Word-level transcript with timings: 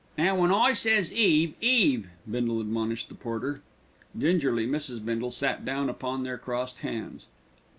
"Now 0.17 0.35
when 0.39 0.51
I 0.51 0.73
says 0.73 1.13
'eave 1.13 1.53
'eave," 1.61 2.09
Bindle 2.27 2.59
admonished 2.59 3.07
the 3.09 3.13
porter. 3.13 3.61
Gingerly 4.17 4.65
Mrs. 4.65 5.05
Bindle 5.05 5.29
sat 5.29 5.63
down 5.63 5.91
upon 5.91 6.23
their 6.23 6.39
crossed 6.39 6.79
hands. 6.79 7.27